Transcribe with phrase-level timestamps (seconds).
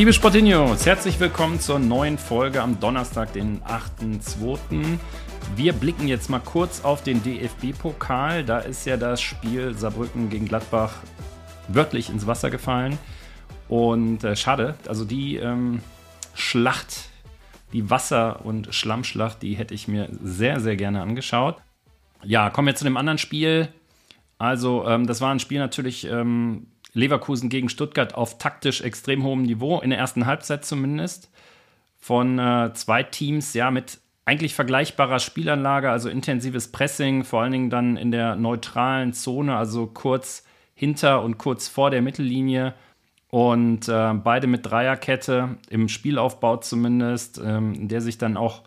[0.00, 4.98] Liebe Sportinios, herzlich willkommen zur neuen Folge am Donnerstag, den 8.2.
[5.56, 8.42] Wir blicken jetzt mal kurz auf den DFB-Pokal.
[8.42, 10.94] Da ist ja das Spiel Saarbrücken gegen Gladbach
[11.68, 12.98] wörtlich ins Wasser gefallen.
[13.68, 15.82] Und äh, schade, also die ähm,
[16.32, 17.10] Schlacht,
[17.74, 21.58] die Wasser- und Schlammschlacht, die hätte ich mir sehr, sehr gerne angeschaut.
[22.24, 23.68] Ja, kommen wir zu dem anderen Spiel.
[24.38, 29.42] Also, ähm, das war ein Spiel natürlich ähm, Leverkusen gegen Stuttgart auf taktisch extrem hohem
[29.42, 31.30] Niveau, in der ersten Halbzeit zumindest.
[31.98, 37.70] Von äh, zwei Teams, ja, mit eigentlich vergleichbarer Spielanlage, also intensives Pressing, vor allen Dingen
[37.70, 42.74] dann in der neutralen Zone, also kurz hinter und kurz vor der Mittellinie.
[43.28, 48.62] Und äh, beide mit Dreierkette, im Spielaufbau zumindest, ähm, in der sich dann auch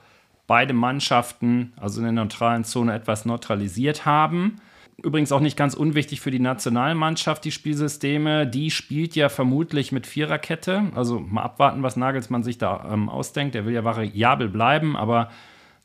[0.47, 4.61] beide Mannschaften, also in der neutralen Zone, etwas neutralisiert haben.
[5.03, 8.47] Übrigens auch nicht ganz unwichtig für die Nationalmannschaft, die Spielsysteme.
[8.47, 10.91] Die spielt ja vermutlich mit Viererkette.
[10.95, 13.53] Also mal abwarten, was Nagelsmann sich da ähm, ausdenkt.
[13.53, 15.29] Er will ja variabel bleiben, aber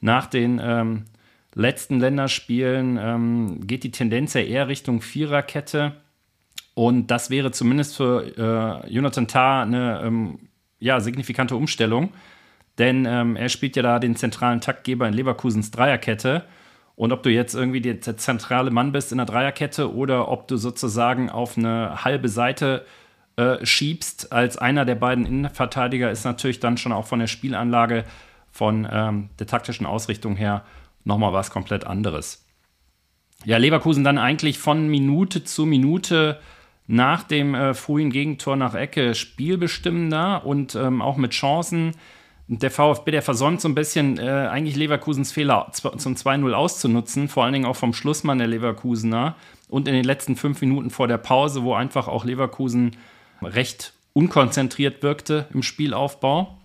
[0.00, 1.06] nach den ähm,
[1.52, 5.96] letzten Länderspielen ähm, geht die Tendenz ja eher Richtung Viererkette.
[6.74, 10.38] Und das wäre zumindest für äh, Jonathan Tah eine ähm,
[10.78, 12.10] ja, signifikante Umstellung.
[12.78, 16.44] Denn ähm, er spielt ja da den zentralen Taktgeber in Leverkusens Dreierkette.
[16.98, 20.56] Und ob du jetzt irgendwie der zentrale Mann bist in der Dreierkette oder ob du
[20.56, 22.84] sozusagen auf eine halbe Seite
[23.36, 28.02] äh, schiebst als einer der beiden Innenverteidiger, ist natürlich dann schon auch von der Spielanlage,
[28.50, 30.64] von ähm, der taktischen Ausrichtung her
[31.04, 32.44] nochmal was komplett anderes.
[33.44, 36.40] Ja, Leverkusen dann eigentlich von Minute zu Minute
[36.88, 41.92] nach dem äh, frühen Gegentor nach Ecke spielbestimmender und ähm, auch mit Chancen
[42.48, 47.44] der VfB, der versäumt so ein bisschen äh, eigentlich Leverkusens Fehler zum 2-0 auszunutzen, vor
[47.44, 49.36] allen Dingen auch vom Schlussmann der Leverkusener
[49.68, 52.96] und in den letzten fünf Minuten vor der Pause, wo einfach auch Leverkusen
[53.42, 56.56] recht unkonzentriert wirkte im Spielaufbau.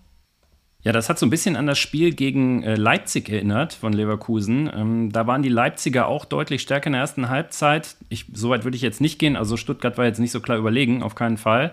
[0.82, 4.70] Ja, das hat so ein bisschen an das Spiel gegen äh, Leipzig erinnert von Leverkusen.
[4.74, 7.96] Ähm, da waren die Leipziger auch deutlich stärker in der ersten Halbzeit.
[8.08, 9.36] Ich, so weit würde ich jetzt nicht gehen.
[9.36, 11.72] Also Stuttgart war jetzt nicht so klar überlegen, auf keinen Fall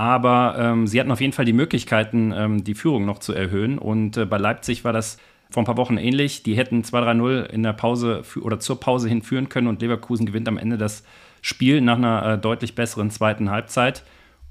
[0.00, 3.76] aber ähm, sie hatten auf jeden Fall die Möglichkeiten, ähm, die Führung noch zu erhöhen.
[3.76, 5.18] Und äh, bei Leipzig war das
[5.50, 6.42] vor ein paar Wochen ähnlich.
[6.42, 10.56] Die hätten 2-3-0 in der Pause oder zur Pause hinführen können und Leverkusen gewinnt am
[10.56, 11.04] Ende das
[11.42, 14.02] Spiel nach einer äh, deutlich besseren zweiten Halbzeit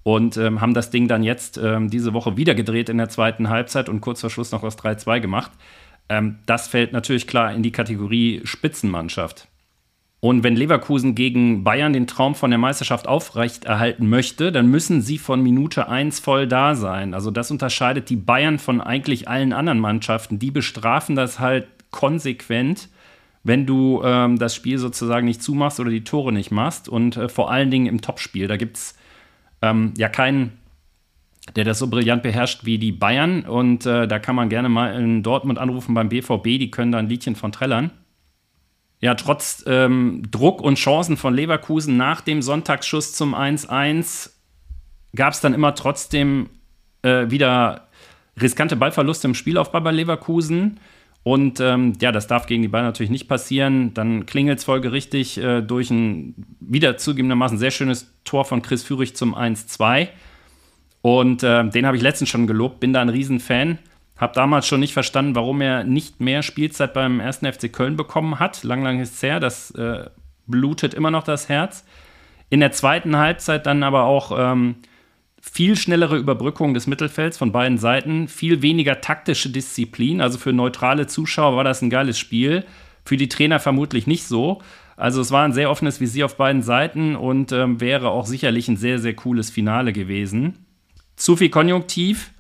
[0.04, 3.50] und ähm, haben das Ding dann jetzt ähm, diese Woche wieder gedreht in der zweiten
[3.50, 5.52] Halbzeit und kurz vor Schluss noch aus 3-2 gemacht.
[6.10, 9.48] Ähm, das fällt natürlich klar in die Kategorie Spitzenmannschaft.
[10.22, 15.18] Und wenn Leverkusen gegen Bayern den Traum von der Meisterschaft aufrechterhalten möchte, dann müssen sie
[15.18, 17.14] von Minute 1 voll da sein.
[17.14, 20.38] Also das unterscheidet die Bayern von eigentlich allen anderen Mannschaften.
[20.38, 22.90] Die bestrafen das halt konsequent,
[23.44, 26.90] wenn du ähm, das Spiel sozusagen nicht zumachst oder die Tore nicht machst.
[26.90, 28.50] Und äh, vor allen Dingen im Topspiel.
[28.50, 28.98] Da gibt es
[29.62, 30.52] ähm, ja keinen,
[31.56, 33.44] der das so brillant beherrscht wie die Bayern.
[33.44, 36.44] Und äh, da kann man gerne mal in Dortmund anrufen beim BVB.
[36.44, 37.92] Die können da ein Liedchen von trällern
[39.02, 44.32] ja, trotz ähm, Druck und Chancen von Leverkusen nach dem Sonntagsschuss zum 1-1
[45.16, 46.50] gab es dann immer trotzdem
[47.02, 47.88] äh, wieder
[48.40, 50.80] riskante Ballverluste im Spielaufbau bei Leverkusen.
[51.24, 53.94] Und ähm, ja, das darf gegen die Bayern natürlich nicht passieren.
[53.94, 59.16] Dann klingelt es folgerichtig äh, durch ein wieder zugegebenermaßen sehr schönes Tor von Chris Führig
[59.16, 60.10] zum 1-2.
[61.02, 63.80] Und äh, den habe ich letztens schon gelobt, bin da ein Riesenfan.
[64.20, 67.38] Hab damals schon nicht verstanden, warum er nicht mehr Spielzeit beim 1.
[67.38, 68.64] FC Köln bekommen hat.
[68.64, 69.40] Lang, lang ist es her.
[69.40, 70.10] Das äh,
[70.46, 71.86] blutet immer noch das Herz.
[72.50, 74.76] In der zweiten Halbzeit dann aber auch ähm,
[75.42, 80.20] viel schnellere Überbrückung des Mittelfelds von beiden Seiten, viel weniger taktische Disziplin.
[80.20, 82.66] Also für neutrale Zuschauer war das ein geiles Spiel.
[83.06, 84.62] Für die Trainer vermutlich nicht so.
[84.98, 88.68] Also es war ein sehr offenes Visier auf beiden Seiten und ähm, wäre auch sicherlich
[88.68, 90.66] ein sehr, sehr cooles Finale gewesen.
[91.16, 92.32] Zu viel Konjunktiv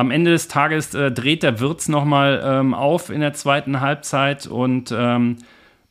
[0.00, 4.46] am Ende des Tages äh, dreht der Wirtz nochmal ähm, auf in der zweiten Halbzeit
[4.46, 5.36] und ähm,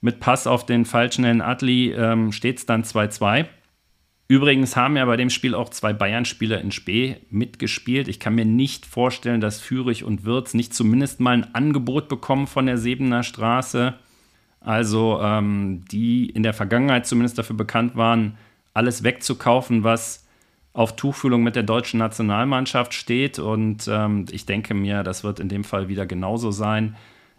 [0.02, 3.46] mit Pass auf den falschen Adli ähm, steht es dann 2-2.
[4.28, 8.08] Übrigens haben ja bei dem Spiel auch zwei Bayern-Spieler in Spee mitgespielt.
[8.08, 12.48] Ich kann mir nicht vorstellen, dass Fürich und Wirtz nicht zumindest mal ein Angebot bekommen
[12.48, 13.94] von der Sebener Straße.
[14.60, 18.40] Also ähm, die in der Vergangenheit zumindest dafür bekannt waren,
[18.74, 20.28] alles wegzukaufen, was
[20.74, 23.40] auf Tuchfühlung mit der deutschen Nationalmannschaft steht.
[23.40, 26.96] Und ähm, ich denke mir, das wird in dem Fall wieder genauso sein.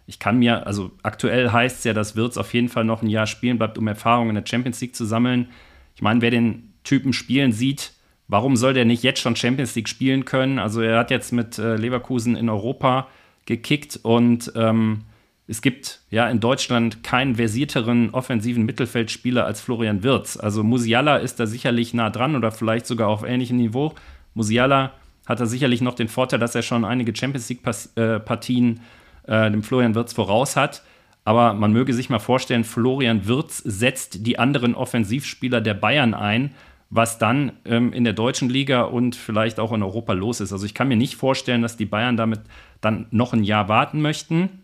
[0.07, 3.09] Ich kann mir, also aktuell heißt es ja, dass Wirtz auf jeden Fall noch ein
[3.09, 5.49] Jahr spielen bleibt, um Erfahrungen in der Champions League zu sammeln.
[5.95, 7.93] Ich meine, wer den Typen spielen sieht,
[8.27, 10.59] warum soll der nicht jetzt schon Champions League spielen können?
[10.59, 13.07] Also er hat jetzt mit äh, Leverkusen in Europa
[13.45, 15.03] gekickt und ähm,
[15.47, 20.37] es gibt ja in Deutschland keinen versierteren offensiven Mittelfeldspieler als Florian Wirz.
[20.37, 23.93] Also Musiala ist da sicherlich nah dran oder vielleicht sogar auf ähnlichem Niveau.
[24.33, 24.93] Musiala
[25.25, 28.79] hat da sicherlich noch den Vorteil, dass er schon einige Champions League-Partien
[29.27, 30.83] äh, äh, dem Florian Wirz voraus hat.
[31.23, 36.51] Aber man möge sich mal vorstellen, Florian Wirz setzt die anderen Offensivspieler der Bayern ein,
[36.89, 40.51] was dann ähm, in der deutschen Liga und vielleicht auch in Europa los ist.
[40.51, 42.41] Also ich kann mir nicht vorstellen, dass die Bayern damit
[42.81, 44.60] dann noch ein Jahr warten möchten.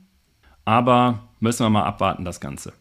[0.67, 2.73] Aber müssen wir mal abwarten, das Ganze.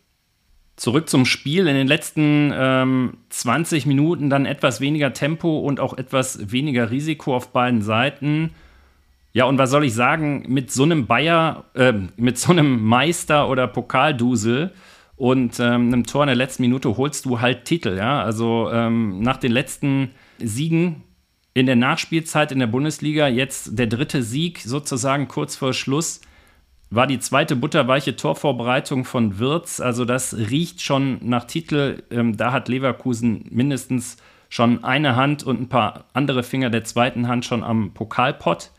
[0.74, 1.68] Zurück zum Spiel.
[1.68, 7.36] In den letzten ähm, 20 Minuten dann etwas weniger Tempo und auch etwas weniger Risiko
[7.36, 8.50] auf beiden Seiten.
[9.32, 13.48] Ja, und was soll ich sagen, mit so einem Bayer, äh, mit so einem Meister
[13.48, 14.72] oder Pokaldusel
[15.14, 18.20] und ähm, einem Tor in der letzten Minute holst du halt Titel, ja.
[18.20, 20.10] Also ähm, nach den letzten
[20.40, 21.04] Siegen
[21.54, 26.20] in der Nachspielzeit in der Bundesliga, jetzt der dritte Sieg sozusagen kurz vor Schluss,
[26.90, 29.80] war die zweite butterweiche Torvorbereitung von Wirtz.
[29.80, 32.02] Also das riecht schon nach Titel.
[32.10, 34.16] Ähm, da hat Leverkusen mindestens
[34.48, 38.70] schon eine Hand und ein paar andere Finger der zweiten Hand schon am Pokalpott.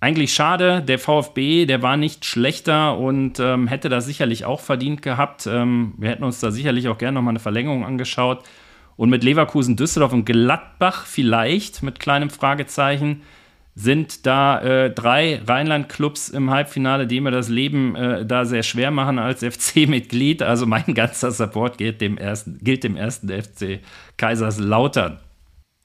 [0.00, 5.02] Eigentlich schade, der VfB, der war nicht schlechter und ähm, hätte da sicherlich auch verdient
[5.02, 5.46] gehabt.
[5.46, 8.44] Ähm, wir hätten uns da sicherlich auch gerne nochmal eine Verlängerung angeschaut.
[8.96, 13.22] Und mit Leverkusen, Düsseldorf und Gladbach vielleicht mit kleinem Fragezeichen
[13.76, 18.92] sind da äh, drei Rheinland-Clubs im Halbfinale, die mir das Leben äh, da sehr schwer
[18.92, 20.42] machen als FC-Mitglied.
[20.42, 23.80] Also mein ganzer Support gilt dem ersten, gilt dem ersten FC
[24.16, 25.18] Kaiserslautern.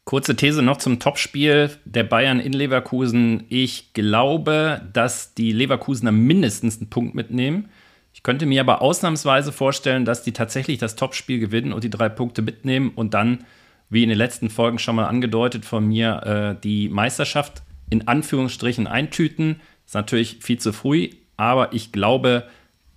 [0.05, 3.45] Kurze These noch zum Topspiel der Bayern in Leverkusen.
[3.49, 7.69] Ich glaube, dass die Leverkusener mindestens einen Punkt mitnehmen.
[8.13, 12.09] Ich könnte mir aber ausnahmsweise vorstellen, dass die tatsächlich das Topspiel gewinnen und die drei
[12.09, 13.45] Punkte mitnehmen und dann,
[13.89, 18.87] wie in den letzten Folgen schon mal angedeutet von mir, äh, die Meisterschaft in Anführungsstrichen
[18.87, 19.61] eintüten.
[19.85, 22.47] Ist natürlich viel zu früh, aber ich glaube,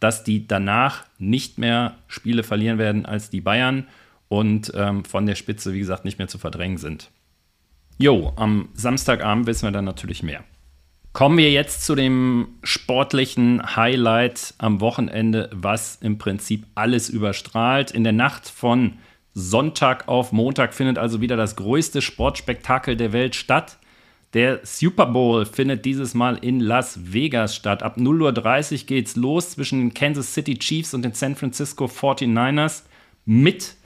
[0.01, 3.87] dass die danach nicht mehr Spiele verlieren werden als die Bayern
[4.29, 7.11] und ähm, von der Spitze, wie gesagt, nicht mehr zu verdrängen sind.
[7.99, 10.43] Jo, am Samstagabend wissen wir dann natürlich mehr.
[11.13, 17.91] Kommen wir jetzt zu dem sportlichen Highlight am Wochenende, was im Prinzip alles überstrahlt.
[17.91, 18.95] In der Nacht von
[19.35, 23.79] Sonntag auf Montag findet also wieder das größte Sportspektakel der Welt statt.
[24.35, 27.83] Der Super Bowl findet dieses Mal in Las Vegas statt.
[27.83, 32.85] Ab 0.30 Uhr geht's los zwischen den Kansas City Chiefs und den San Francisco 49ers
[33.27, 33.77] mit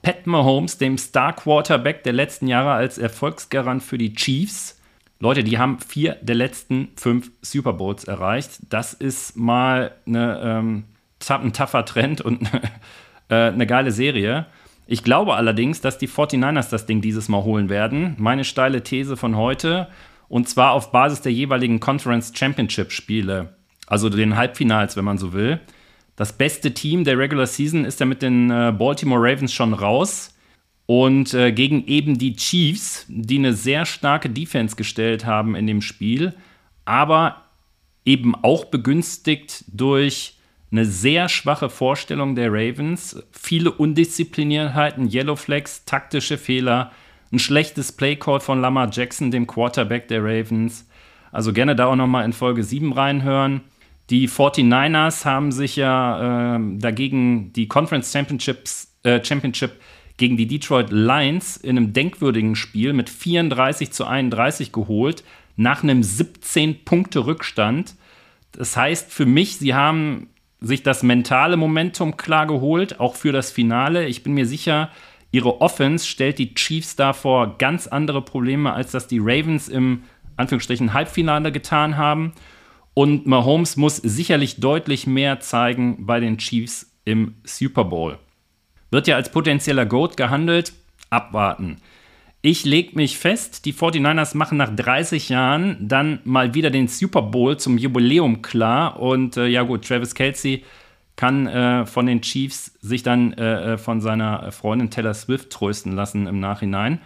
[0.00, 4.80] Pat Mahomes, dem Star Quarterback der letzten Jahre als Erfolgsgarant für die Chiefs.
[5.20, 8.58] Leute, die haben vier der letzten fünf Super Bowls erreicht.
[8.70, 10.84] Das ist mal eine, ähm,
[11.28, 12.42] ein tougher Trend und
[13.28, 14.46] äh, eine geile Serie.
[14.86, 18.14] Ich glaube allerdings, dass die 49ers das Ding dieses Mal holen werden.
[18.18, 19.88] Meine steile These von heute.
[20.28, 23.56] Und zwar auf Basis der jeweiligen Conference Championship Spiele.
[23.86, 25.60] Also den Halbfinals, wenn man so will.
[26.16, 30.34] Das beste Team der Regular Season ist ja mit den äh, Baltimore Ravens schon raus.
[30.86, 35.80] Und äh, gegen eben die Chiefs, die eine sehr starke Defense gestellt haben in dem
[35.80, 36.34] Spiel,
[36.84, 37.42] aber
[38.04, 40.38] eben auch begünstigt durch
[40.72, 46.90] eine sehr schwache Vorstellung der Ravens, viele Undiszipliniertheiten, Yellow Flags, taktische Fehler,
[47.30, 50.88] ein schlechtes Playcall von Lamar Jackson, dem Quarterback der Ravens.
[51.30, 53.60] Also gerne da auch nochmal in Folge 7 reinhören.
[54.10, 59.72] Die 49ers haben sich ja äh, dagegen die Conference Championships, äh, Championship
[60.16, 65.24] gegen die Detroit Lions in einem denkwürdigen Spiel mit 34 zu 31 geholt,
[65.56, 67.94] nach einem 17-Punkte-Rückstand.
[68.52, 70.28] Das heißt für mich, sie haben
[70.62, 74.06] sich das mentale Momentum klar geholt, auch für das Finale.
[74.06, 74.90] Ich bin mir sicher,
[75.30, 80.04] ihre Offense stellt die Chiefs da vor ganz andere Probleme, als das die Ravens im
[80.36, 82.32] Anführungsstrichen Halbfinale getan haben.
[82.94, 88.18] Und Mahomes muss sicherlich deutlich mehr zeigen bei den Chiefs im Super Bowl.
[88.90, 90.72] Wird ja als potenzieller Goat gehandelt.
[91.08, 91.78] Abwarten.
[92.44, 97.22] Ich lege mich fest, die 49ers machen nach 30 Jahren dann mal wieder den Super
[97.22, 98.98] Bowl zum Jubiläum klar.
[98.98, 100.64] Und äh, ja gut, Travis Kelsey
[101.14, 105.92] kann äh, von den Chiefs sich dann äh, äh von seiner Freundin Taylor Swift trösten
[105.92, 107.00] lassen im Nachhinein.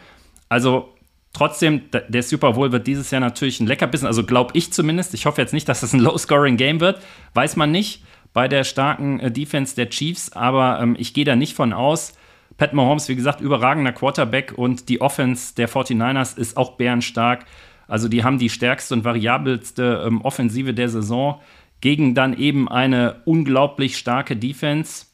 [0.48, 0.94] Also
[1.34, 5.12] trotzdem, der Super Bowl wird dieses Jahr natürlich ein Leckerbissen, also glaube ich zumindest.
[5.12, 7.02] Ich hoffe jetzt nicht, dass das ein Low-Scoring-Game wird,
[7.34, 8.02] weiß man nicht
[8.32, 12.14] bei der starken äh, Defense der Chiefs, aber ähm, ich gehe da nicht von aus.
[12.56, 17.44] Pat Mahomes, wie gesagt, überragender Quarterback und die Offense der 49ers ist auch bärenstark.
[17.86, 21.40] Also die haben die stärkste und variabelste ähm, Offensive der Saison
[21.80, 25.06] gegen dann eben eine unglaublich starke Defense.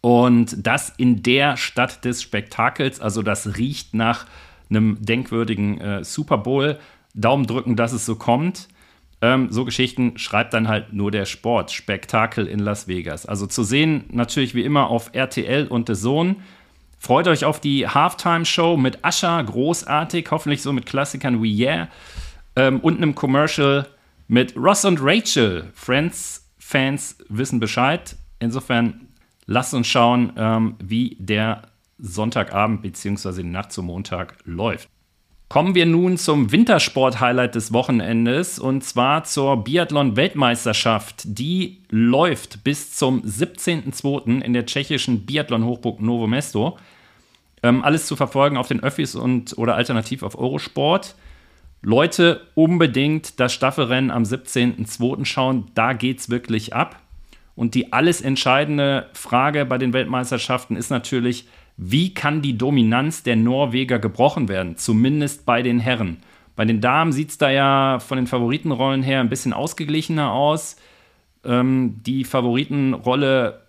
[0.00, 4.26] Und das in der Stadt des Spektakels, also das riecht nach
[4.70, 6.78] einem denkwürdigen äh, Super Bowl.
[7.14, 8.68] Daumen drücken, dass es so kommt.
[9.22, 11.72] Ähm, so Geschichten schreibt dann halt nur der Sport.
[11.72, 13.26] Spektakel in Las Vegas.
[13.26, 16.36] Also zu sehen natürlich wie immer auf RTL und The Zone.
[17.06, 21.86] Freut euch auf die Halftime-Show mit Ascha, großartig, hoffentlich so mit Klassikern wie Yeah.
[22.56, 23.86] Ähm, und einem Commercial
[24.26, 25.70] mit Ross und Rachel.
[25.72, 28.16] Friends-Fans wissen Bescheid.
[28.40, 29.06] Insofern
[29.46, 31.62] lasst uns schauen, ähm, wie der
[31.98, 33.40] Sonntagabend bzw.
[33.40, 34.88] die Nacht zum Montag läuft.
[35.48, 41.22] Kommen wir nun zum Wintersport-Highlight des Wochenendes und zwar zur Biathlon-Weltmeisterschaft.
[41.24, 44.40] Die läuft bis zum 17.02.
[44.42, 46.76] in der tschechischen Biathlon-Hochburg Novo Mesto.
[47.66, 51.16] Ähm, alles zu verfolgen auf den Öffis und oder alternativ auf Eurosport.
[51.82, 55.24] Leute, unbedingt das Staffelrennen am 17.02.
[55.24, 57.00] schauen, da geht es wirklich ab.
[57.56, 63.34] Und die alles entscheidende Frage bei den Weltmeisterschaften ist natürlich, wie kann die Dominanz der
[63.34, 66.18] Norweger gebrochen werden, zumindest bei den Herren.
[66.54, 70.76] Bei den Damen sieht es da ja von den Favoritenrollen her ein bisschen ausgeglichener aus.
[71.44, 73.65] Ähm, die Favoritenrolle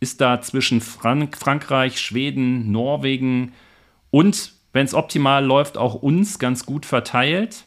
[0.00, 3.52] ist da zwischen Frank Frankreich, Schweden, Norwegen
[4.10, 7.64] und, wenn es optimal läuft, auch uns ganz gut verteilt.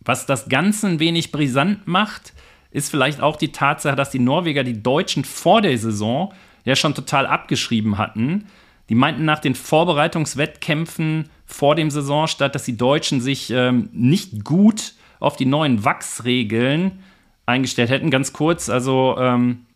[0.00, 2.32] Was das Ganze ein wenig brisant macht,
[2.70, 6.32] ist vielleicht auch die Tatsache, dass die Norweger die Deutschen vor der Saison
[6.64, 8.46] ja schon total abgeschrieben hatten.
[8.88, 14.94] Die meinten nach den Vorbereitungswettkämpfen vor dem Saisonstart, dass die Deutschen sich ähm, nicht gut
[15.18, 17.02] auf die neuen Wachsregeln
[17.46, 18.10] eingestellt hätten.
[18.10, 19.66] Ganz kurz, also ähm,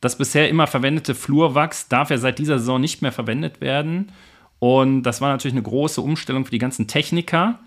[0.00, 4.12] das bisher immer verwendete Flurwachs darf ja seit dieser Saison nicht mehr verwendet werden.
[4.58, 7.58] Und das war natürlich eine große Umstellung für die ganzen Techniker.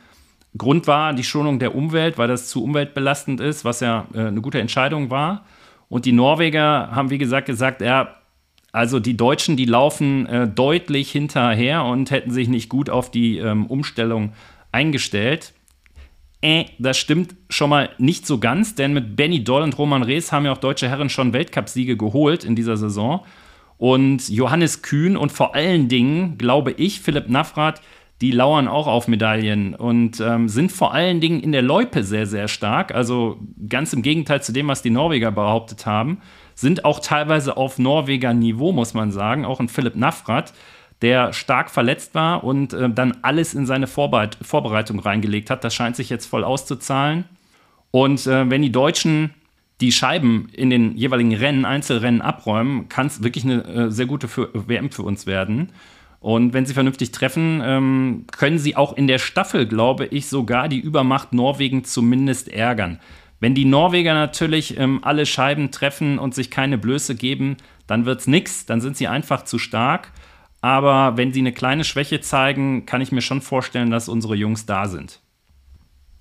[0.57, 4.41] Grund war die Schonung der Umwelt, weil das zu umweltbelastend ist, was ja äh, eine
[4.41, 5.45] gute Entscheidung war.
[5.89, 8.15] Und die Norweger haben, wie gesagt, gesagt, ja,
[8.71, 13.37] also die Deutschen, die laufen äh, deutlich hinterher und hätten sich nicht gut auf die
[13.37, 14.33] ähm, Umstellung
[14.71, 15.53] eingestellt.
[16.43, 20.33] Äh, das stimmt schon mal nicht so ganz, denn mit Benny Doll und Roman Rees
[20.33, 23.25] haben ja auch deutsche Herren schon Weltcupsiege geholt in dieser Saison.
[23.77, 27.81] Und Johannes Kühn und vor allen Dingen, glaube ich, Philipp Navrat,
[28.19, 32.27] die lauern auch auf Medaillen und ähm, sind vor allen Dingen in der Loipe sehr,
[32.27, 32.93] sehr stark.
[32.93, 36.19] Also ganz im Gegenteil zu dem, was die Norweger behauptet haben
[36.55, 39.45] sind auch teilweise auf Norweger Niveau, muss man sagen.
[39.45, 40.53] Auch ein Philipp Navrat,
[41.03, 45.63] der stark verletzt war und äh, dann alles in seine Vorbeit Vorbereitung reingelegt hat.
[45.63, 47.25] Das scheint sich jetzt voll auszuzahlen.
[47.91, 49.31] Und äh, wenn die Deutschen
[49.81, 54.27] die Scheiben in den jeweiligen Rennen, Einzelrennen abräumen, kann es wirklich eine äh, sehr gute
[54.27, 55.73] für, WM für uns werden.
[56.21, 60.69] Und wenn sie vernünftig treffen, ähm, können sie auch in der Staffel, glaube ich, sogar
[60.69, 62.99] die Übermacht Norwegen zumindest ärgern.
[63.41, 67.57] Wenn die Norweger natürlich ähm, alle Scheiben treffen und sich keine Blöße geben,
[67.87, 70.13] dann wird es nichts, dann sind sie einfach zu stark.
[70.63, 74.65] Aber wenn sie eine kleine Schwäche zeigen, kann ich mir schon vorstellen, dass unsere Jungs
[74.65, 75.19] da sind.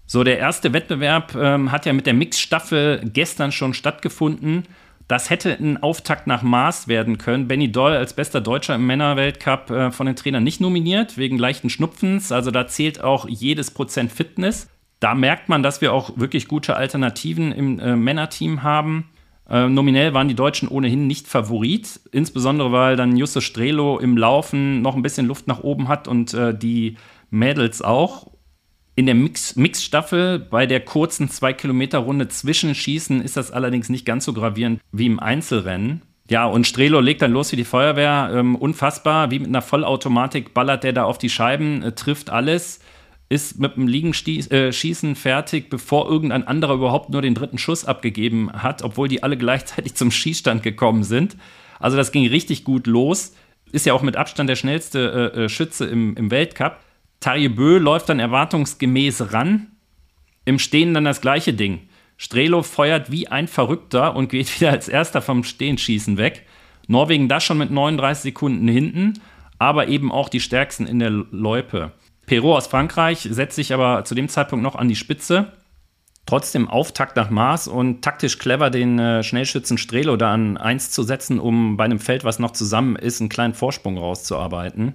[0.07, 4.65] So, der erste Wettbewerb ähm, hat ja mit der Mix-Staffel gestern schon stattgefunden.
[5.07, 7.47] Das hätte ein Auftakt nach Maß werden können.
[7.47, 11.71] Benny Doll als bester Deutscher im Männerweltcup äh, von den Trainern nicht nominiert, wegen leichten
[11.71, 12.33] Schnupfens.
[12.33, 14.67] Also da zählt auch jedes Prozent Fitness
[15.03, 19.09] da merkt man, dass wir auch wirklich gute Alternativen im äh, Männerteam haben.
[19.53, 24.81] Äh, nominell waren die Deutschen ohnehin nicht Favorit, insbesondere weil dann Justus Strelo im Laufen
[24.81, 26.97] noch ein bisschen Luft nach oben hat und äh, die
[27.31, 28.29] Mädels auch.
[28.95, 34.33] In der Mix Mixstaffel bei der kurzen 2-Kilometer-Runde Zwischenschießen ist das allerdings nicht ganz so
[34.33, 36.01] gravierend wie im Einzelrennen.
[36.31, 38.31] Ja, und Strelo legt dann los wie die Feuerwehr.
[38.33, 42.81] Ähm, unfassbar, wie mit einer Vollautomatik ballert der da auf die Scheiben, äh, trifft alles
[43.33, 48.53] ist mit dem Liegenschießen äh, fertig, bevor irgendein anderer überhaupt nur den dritten Schuss abgegeben
[48.53, 51.39] hat, obwohl die alle gleichzeitig zum Schießstand gekommen sind.
[51.81, 53.35] Also das ging richtig gut los.
[53.73, 56.77] Ist ja auch mit Abstand der schnellste äh, äh Schütze im, im Weltcup.
[57.21, 59.69] Tarje Bö läuft dann erwartungsgemäß ran.
[60.45, 61.89] Im Stehen dann das gleiche Ding.
[62.19, 66.47] Strelo feuert wie ein Verrückter und geht wieder als erster vom Stehenschießen weg.
[66.87, 69.15] Norwegen das schon mit 39 Sekunden hinten,
[69.59, 71.93] aber eben auch die stärksten in der Loipe.
[72.27, 75.53] Perrault aus Frankreich setzt sich aber zu dem Zeitpunkt noch an die Spitze.
[76.25, 81.03] Trotzdem Auftakt nach Maß und taktisch clever den äh, Schnellschützen Strelo da an 1 zu
[81.03, 84.95] setzen, um bei einem Feld, was noch zusammen ist, einen kleinen Vorsprung rauszuarbeiten.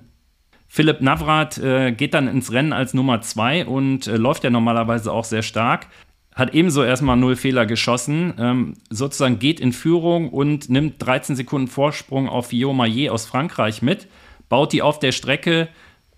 [0.70, 5.12] Philipp Navrat äh, geht dann ins Rennen als Nummer 2 und äh, läuft ja normalerweise
[5.12, 5.88] auch sehr stark.
[6.34, 11.68] Hat ebenso erstmal null Fehler geschossen, ähm, sozusagen geht in Führung und nimmt 13 Sekunden
[11.68, 14.08] Vorsprung auf Guillaume Maillet aus Frankreich mit
[14.50, 15.70] baut die auf der Strecke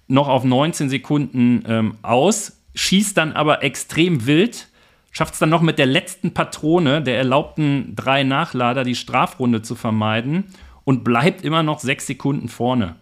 [0.09, 4.67] noch auf 19 Sekunden ähm, aus, schießt dann aber extrem wild,
[5.11, 9.75] schafft es dann noch mit der letzten Patrone der erlaubten drei Nachlader die Strafrunde zu
[9.75, 10.45] vermeiden
[10.83, 12.95] und bleibt immer noch sechs Sekunden vorne.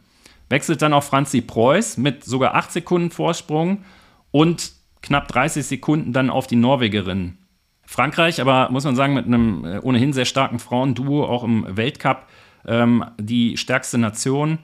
[0.49, 3.83] Wechselt dann auf Franzi Preuß mit sogar acht Sekunden Vorsprung
[4.31, 4.71] und
[5.01, 7.37] knapp 30 Sekunden dann auf die Norwegerin.
[7.85, 12.27] Frankreich, aber muss man sagen, mit einem äh, ohnehin sehr starken Frauenduo, auch im Weltcup,
[12.65, 14.59] ähm, die stärkste Nation.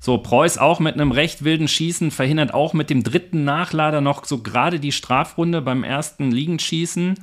[0.00, 4.24] So, Preuß auch mit einem recht wilden Schießen, verhindert auch mit dem dritten Nachlader noch
[4.24, 7.14] so gerade die Strafrunde beim ersten Liegenschießen.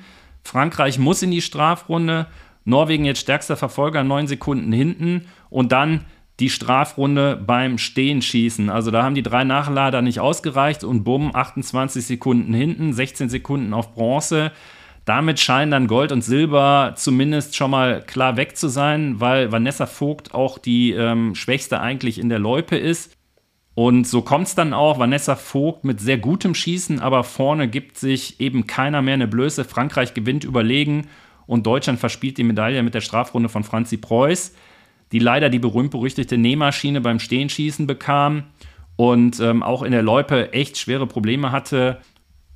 [0.43, 2.27] Frankreich muss in die Strafrunde.
[2.65, 5.27] Norwegen jetzt stärkster Verfolger, neun Sekunden hinten.
[5.49, 6.01] Und dann
[6.39, 8.69] die Strafrunde beim Stehenschießen.
[8.69, 13.73] Also da haben die drei Nachlader nicht ausgereicht und bumm, 28 Sekunden hinten, 16 Sekunden
[13.73, 14.51] auf Bronze.
[15.05, 19.85] Damit scheinen dann Gold und Silber zumindest schon mal klar weg zu sein, weil Vanessa
[19.85, 23.15] Vogt auch die ähm, Schwächste eigentlich in der Loipe ist.
[23.75, 24.97] Und so kommt es dann auch.
[24.97, 29.63] Vanessa Vogt mit sehr gutem Schießen, aber vorne gibt sich eben keiner mehr eine Blöße.
[29.63, 31.07] Frankreich gewinnt überlegen
[31.45, 34.55] und Deutschland verspielt die Medaille mit der Strafrunde von Franzi Preuß,
[35.11, 38.45] die leider die berühmt-berüchtigte Nähmaschine beim Stehenschießen bekam
[38.95, 41.99] und ähm, auch in der Loipe echt schwere Probleme hatte.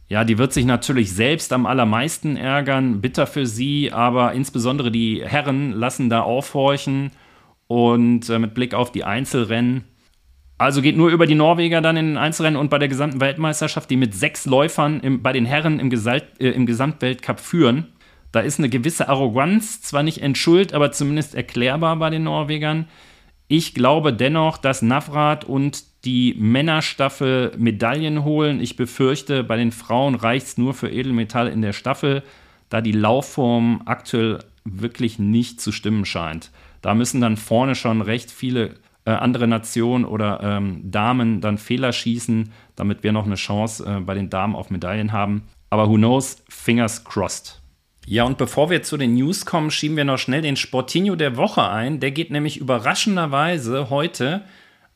[0.10, 5.24] Ja, die wird sich natürlich selbst am allermeisten ärgern, bitter für sie, aber insbesondere die
[5.24, 7.12] Herren lassen da aufhorchen
[7.68, 9.84] und äh, mit Blick auf die Einzelrennen.
[10.58, 13.89] Also geht nur über die Norweger dann in den Einzelrennen und bei der gesamten Weltmeisterschaft,
[13.92, 17.94] die mit sechs Läufern im, bei den Herren im, Gesalt, äh, im Gesamtweltcup führen.
[18.32, 22.88] Da ist eine gewisse Arroganz, zwar nicht entschuldigt, aber zumindest erklärbar bei den Norwegern.
[23.48, 28.62] Ich glaube dennoch, dass Navrat und die Männerstaffel Medaillen holen.
[28.62, 32.24] Ich befürchte, bei den Frauen reicht es nur für Edelmetall in der Staffel,
[32.70, 36.51] da die Laufform aktuell wirklich nicht zu stimmen scheint.
[36.82, 38.75] Da müssen dann vorne schon recht viele
[39.06, 44.00] äh, andere Nationen oder ähm, Damen dann Fehler schießen, damit wir noch eine Chance äh,
[44.00, 45.44] bei den Damen auf Medaillen haben.
[45.70, 47.62] Aber who knows, fingers crossed.
[48.06, 51.38] Ja, und bevor wir zu den News kommen, schieben wir noch schnell den Sportinho der
[51.38, 52.00] Woche ein.
[52.00, 54.43] Der geht nämlich überraschenderweise heute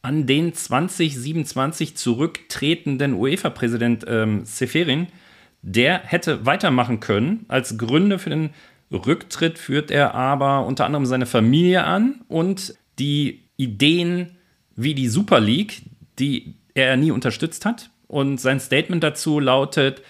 [0.03, 5.07] an den 2027 zurücktretenden UEFA-Präsident ähm, Seferin.
[5.61, 7.45] Der hätte weitermachen können.
[7.47, 8.49] Als Gründe für den
[8.91, 14.37] Rücktritt führt er aber unter anderem seine Familie an und die Ideen
[14.75, 15.83] wie die Super League,
[16.19, 17.89] die er nie unterstützt hat.
[18.07, 20.01] Und sein Statement dazu lautet,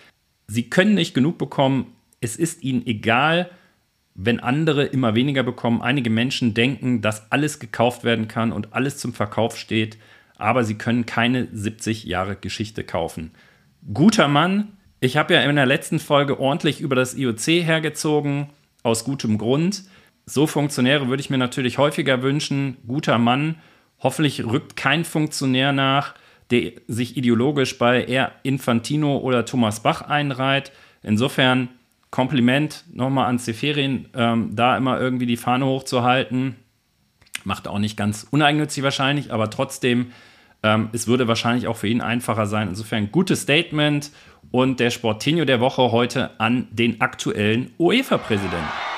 [0.48, 3.50] sie können nicht genug bekommen, es ist ihnen egal,
[4.16, 5.82] wenn andere immer weniger bekommen.
[5.82, 9.98] Einige Menschen denken, dass alles gekauft werden kann und alles zum Verkauf steht,
[10.38, 13.32] aber sie können keine 70 Jahre Geschichte kaufen.
[13.94, 18.50] Guter Mann, ich habe ja in der letzten Folge ordentlich über das IOC hergezogen,
[18.84, 19.84] aus gutem Grund.
[20.26, 22.78] So Funktionäre würde ich mir natürlich häufiger wünschen.
[22.88, 23.56] Guter Mann,
[24.00, 26.14] hoffentlich rückt kein Funktionär nach,
[26.52, 30.72] der sich ideologisch bei eher Infantino oder Thomas Bach einreiht.
[31.02, 31.70] Insofern
[32.14, 36.56] Kompliment nochmal an Seferin, ähm, da immer irgendwie die Fahne hochzuhalten.
[37.44, 40.12] Macht auch nicht ganz uneigennützig wahrscheinlich, aber trotzdem,
[40.62, 42.68] ähm, es würde wahrscheinlich auch für ihn einfacher sein.
[42.68, 44.12] Insofern gutes Statement
[44.52, 48.93] und der Sportinho der Woche heute an den aktuellen UEFA-Präsidenten.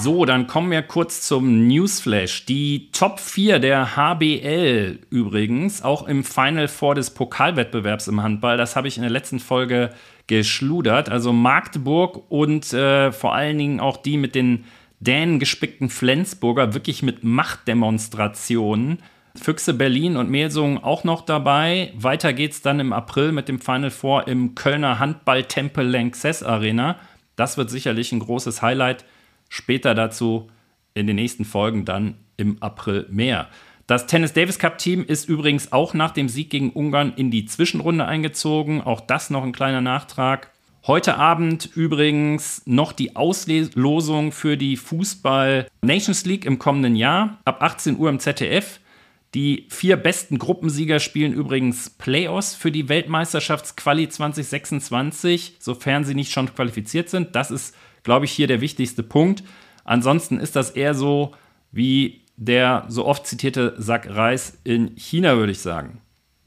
[0.00, 2.46] So, dann kommen wir kurz zum Newsflash.
[2.46, 8.74] Die Top 4 der HBL übrigens, auch im Final Four des Pokalwettbewerbs im Handball, das
[8.74, 9.90] habe ich in der letzten Folge
[10.26, 11.08] geschludert.
[11.08, 14.64] Also Magdeburg und äh, vor allen Dingen auch die mit den
[15.00, 18.98] Dänen gespickten Flensburger, wirklich mit Machtdemonstrationen.
[19.34, 21.92] Füchse Berlin und Melsungen auch noch dabei.
[21.96, 26.96] Weiter geht's dann im April mit dem Final Four im Kölner Handball-Tempel Lanxess Arena.
[27.34, 29.04] Das wird sicherlich ein großes Highlight
[29.54, 30.48] Später dazu
[30.94, 33.50] in den nächsten Folgen dann im April mehr.
[33.86, 37.44] Das Tennis Davis Cup Team ist übrigens auch nach dem Sieg gegen Ungarn in die
[37.44, 38.80] Zwischenrunde eingezogen.
[38.80, 40.50] Auch das noch ein kleiner Nachtrag.
[40.86, 47.36] Heute Abend übrigens noch die Auslosung für die Fußball Nations League im kommenden Jahr.
[47.44, 48.80] Ab 18 Uhr im ZDF.
[49.34, 56.54] Die vier besten Gruppensieger spielen übrigens Playoffs für die Weltmeisterschaftsquali 2026, sofern sie nicht schon
[56.54, 57.36] qualifiziert sind.
[57.36, 59.42] Das ist glaube ich, hier der wichtigste Punkt.
[59.84, 61.32] Ansonsten ist das eher so
[61.70, 66.00] wie der so oft zitierte Sack Reis in China, würde ich sagen.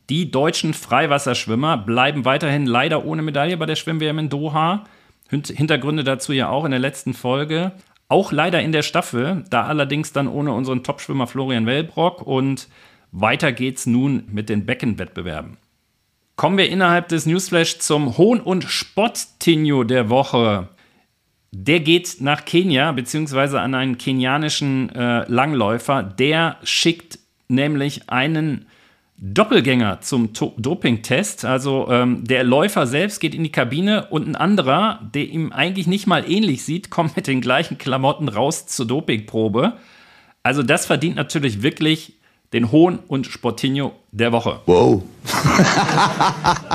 [0.10, 4.84] Die deutschen Freiwasserschwimmer bleiben weiterhin leider ohne Medaille bei der Schwimm-WM in Doha.
[5.30, 7.72] Hintergründe dazu ja auch in der letzten Folge.
[8.08, 12.22] Auch leider in der Staffel, da allerdings dann ohne unseren Topschwimmer Florian Wellbrock.
[12.22, 12.68] Und
[13.12, 15.58] weiter geht's nun mit den Beckenwettbewerben.
[16.36, 20.70] Kommen wir innerhalb des Newsflash zum Hohn- und Spott-Tinio der Woche.
[21.58, 26.04] Der geht nach Kenia, beziehungsweise an einen kenianischen äh, Langläufer.
[26.04, 28.66] Der schickt nämlich einen
[29.18, 31.46] Doppelgänger zum Dopingtest.
[31.46, 35.88] Also ähm, der Läufer selbst geht in die Kabine und ein anderer, der ihm eigentlich
[35.88, 39.78] nicht mal ähnlich sieht, kommt mit den gleichen Klamotten raus zur Dopingprobe.
[40.44, 42.16] Also das verdient natürlich wirklich
[42.52, 44.60] den Hohn und Sportinho der Woche.
[44.66, 45.04] Wow.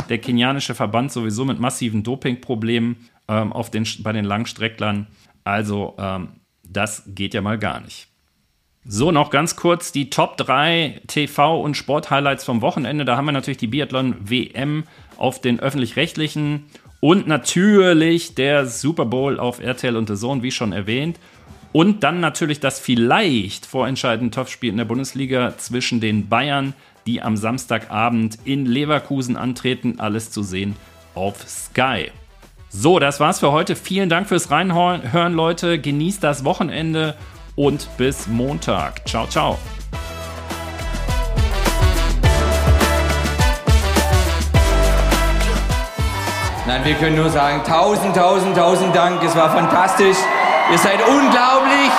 [0.09, 2.97] der kenianische Verband sowieso mit massiven Dopingproblemen
[3.31, 5.07] ähm, auf den, bei den Langstrecklern.
[5.45, 8.09] Also ähm, das geht ja mal gar nicht.
[8.85, 13.05] So, noch ganz kurz die Top 3 TV- und Sporthighlights vom Wochenende.
[13.05, 14.85] Da haben wir natürlich die Biathlon-WM
[15.17, 16.65] auf den öffentlich-rechtlichen
[17.01, 21.19] und natürlich der Super Bowl auf RTL und The Zone, wie schon erwähnt.
[21.73, 26.75] Und dann natürlich das vielleicht vorentscheidende Topspiel in der Bundesliga zwischen den Bayern,
[27.07, 30.01] die am Samstagabend in Leverkusen antreten.
[30.01, 30.75] Alles zu sehen
[31.15, 32.11] auf Sky.
[32.73, 33.75] So, das war's für heute.
[33.75, 35.81] Vielen Dank fürs Reinhören, Leute.
[35.81, 37.17] Genießt das Wochenende
[37.57, 39.09] und bis Montag.
[39.09, 39.59] Ciao, ciao.
[46.69, 49.21] Nein, wir können nur sagen, tausend, tausend, tausend Dank.
[49.25, 50.17] Es war fantastisch.
[50.71, 51.91] Ihr seid unglaublich.